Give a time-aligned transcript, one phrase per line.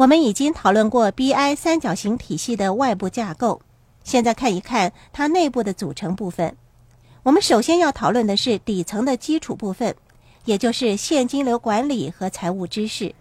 [0.00, 3.60] 我们已经讨论过 BI 三角形体系的外部架构，
[4.02, 6.56] 现在看一看它内部的组成部分。
[7.22, 9.94] 我们首先要讨论的是底层的基础部分，
[10.46, 13.14] 也就是现金流管理和财务知识。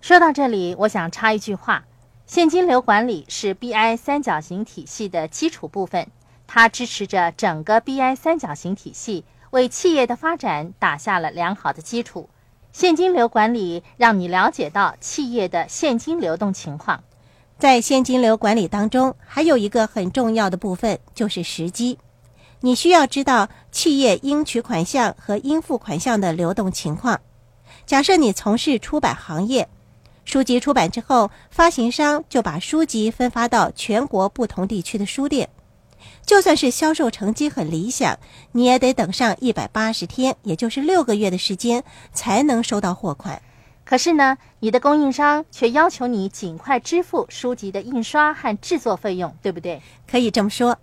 [0.00, 1.84] 说到这里，我想插一句话：
[2.26, 6.08] 现金流管理是 BI 三角形体系的基础部分，
[6.46, 12.30] 它支持着整个 BI 三角形体系，为企业的发展打下了良好的基础。
[12.72, 17.04] 现金流管理让你了解到企业的现金流动情况。
[17.58, 21.98] 在现金流管理当中，还有一个很重要的部分就是时机。
[22.60, 27.20] 你需要知道企业应取款项和应付款项的流动情况。
[27.84, 29.68] 假设你从事出版行业，
[30.24, 35.48] 书籍出版之后，发行商就把书籍分发到全国不同地区的书店。
[36.24, 38.18] 就算是销售成绩很理想，
[38.52, 43.40] 你也得等上一百八十天，也就是六个月的时间，才能收到货款。
[43.84, 49.82] 可是呢，你的供应商却要求你尽快支付书籍的印刷和制作费用，对不对？
[50.10, 50.78] 可以这么说。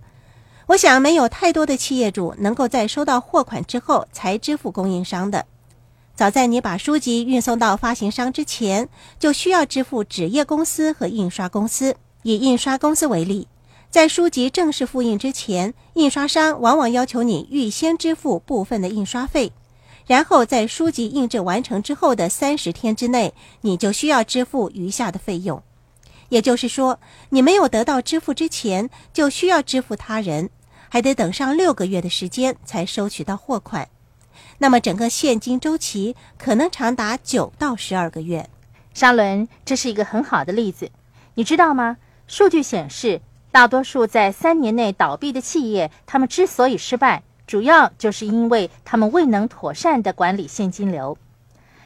[0.68, 5.46] 我想，没有太多的企业主能够在收到货款之后才支付供应商的。
[6.14, 11.96] 早在你把书籍运送到发行商之前，就需要支付纸业公司和印刷公司。
[12.24, 13.48] 以印刷公司为例。
[13.90, 19.52] 在书籍正式复印之前，印刷商往往要求你预先支付部分的印刷费，
[20.06, 25.64] 然后在书籍印制完成之后的三十天之内，你就需要支付余下的费用。
[26.30, 30.52] 也就是说，你没有得到支付之前，就需要支付他人，
[30.88, 33.90] 还得等上六个月的时间才收取到货款。
[34.60, 38.48] 那么，整个现金周期可能长达九到十二个月。
[38.94, 40.92] 沙伦，这是一个很好的例子，
[41.34, 41.98] 你知道吗？
[42.28, 43.22] 数据显示。
[43.52, 51.18] 大多数在三年内倒闭的企业，他们之所以失败，主要就是因为他们未能妥善地管理现金流。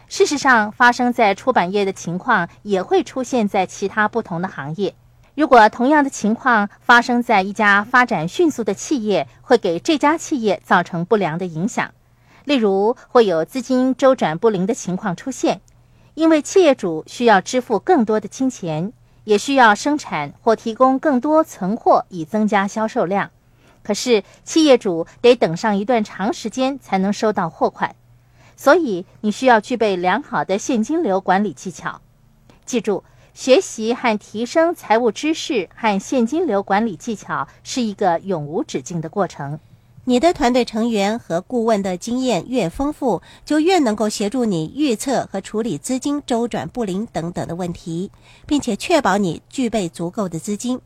[0.09, 4.94] 事实上，发生在出版业的情况也会出现在其他不同的行业。
[5.36, 11.91] 如果同样的情况发生在一家发展迅速的企业，会给这家企业造成不良的影响。
[12.44, 15.62] 例如，会有资金周转不灵的情况出现，
[16.13, 18.91] 因为企业主需要支付更多的金钱。
[19.23, 23.31] 也需要生产或提供更多存货以增加销售量，
[23.84, 27.95] 可是企业主得等上一段长时间才能收到货款，
[28.56, 32.01] 所以你需要具备良好的现金流管理技巧。
[32.66, 33.03] 记住，
[33.34, 39.59] 学习和提升财务知识和现金流管理技巧是一个永无止境的过程。
[40.06, 48.12] 你的团队成员和顾问的经验越丰富，就越能够协助你预测和处理资金周转不灵等等的问题，
[48.46, 50.78] 并且确保你具备足够的资金，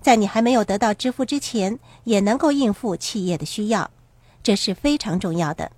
[0.00, 3.88] 在你还没有得到支付之前，也能够应付企业的需要，
[4.42, 5.70] 这是非常重要的。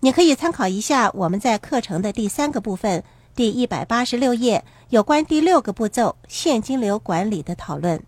[0.00, 3.02] 你可以参考一下我们在课程的第三个部分
[3.34, 8.02] 第一百八十六页有关第六个步骤现金流管理的讨论。